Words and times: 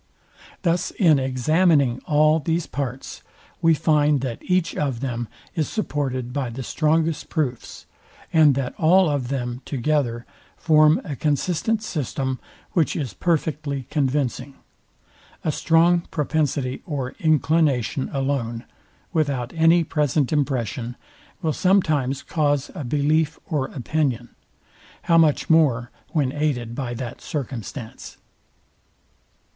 Thus 0.63 0.89
in 0.89 1.19
examining 1.19 1.99
all 2.07 2.39
these 2.39 2.65
parts, 2.65 3.21
we 3.61 3.75
find 3.75 4.21
that 4.21 4.41
each 4.41 4.75
of 4.75 4.99
them 4.99 5.27
is 5.53 5.69
supported 5.69 6.33
by 6.33 6.49
the 6.49 6.63
strongest 6.63 7.29
proofs: 7.29 7.85
and 8.33 8.55
that 8.55 8.73
all 8.79 9.07
of 9.11 9.27
them 9.27 9.61
together 9.63 10.25
form 10.57 10.99
a 11.03 11.15
consistent 11.15 11.83
system, 11.83 12.39
which 12.71 12.95
is 12.95 13.13
perfectly 13.13 13.85
convincing. 13.91 14.55
A 15.43 15.51
strong 15.51 16.01
propensity 16.09 16.81
or 16.87 17.11
inclination 17.19 18.09
alone, 18.11 18.65
without 19.13 19.53
any 19.53 19.83
present 19.83 20.33
impression, 20.33 20.95
will 21.43 21.53
sometimes 21.53 22.23
cause 22.23 22.71
a 22.73 22.83
belief 22.83 23.37
or 23.45 23.65
opinion. 23.67 24.29
How 25.03 25.19
much 25.19 25.47
more 25.47 25.91
when 26.09 26.31
aided 26.31 26.73
by 26.73 26.95
that 26.95 27.21
circumstance? 27.21 28.17